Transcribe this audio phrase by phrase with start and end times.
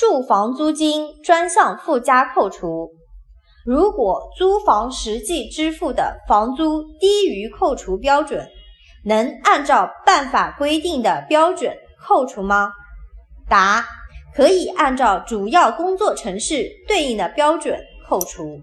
[0.00, 2.88] 住房租金专项附加扣除。
[3.66, 8.48] 如果租房实际支付的房租低于扣除标准
[9.04, 12.72] 能按照办法规定的标准扣除吗？
[13.46, 13.84] 答
[14.34, 17.78] 可以按照主要工作城市对应的标准
[18.08, 18.62] 扣除。